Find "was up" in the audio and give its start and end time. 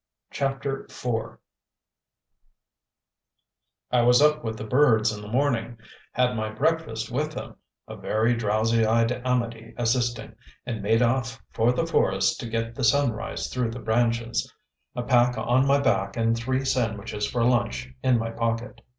4.01-4.43